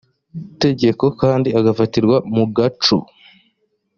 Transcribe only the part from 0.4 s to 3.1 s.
tegeko kandi agafatirwa mu gaco